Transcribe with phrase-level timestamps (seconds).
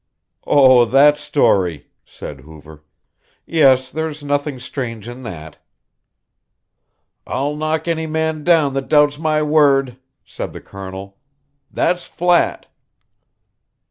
[0.47, 2.81] "Oh, that story," said Hoover;
[3.45, 5.59] "yes, there's nothing strange in that."
[7.27, 11.19] "I'll knock any man down that doubts my word," said the Colonel,
[11.71, 12.65] "that's flat."